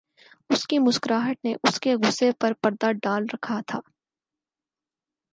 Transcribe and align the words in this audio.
اُس 0.51 0.61
کی 0.67 0.77
مسکراہٹ 0.79 1.37
نے 1.45 1.53
اُس 1.63 1.79
کے 1.79 1.93
غصےپر 2.03 2.53
پردہ 2.61 2.91
ڈال 3.03 3.25
رکھا 3.33 3.59
تھا 3.67 3.79